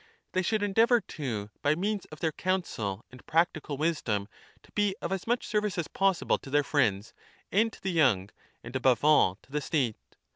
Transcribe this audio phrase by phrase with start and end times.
[0.31, 4.27] They should endeavour, too, by means of their counsel and prac tical wisdom
[4.63, 7.13] to be of as much service as possible to their friends
[7.51, 8.31] and to the young,
[8.63, 9.97] and above all to the state.